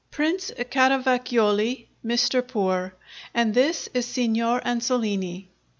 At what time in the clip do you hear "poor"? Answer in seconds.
2.47-2.95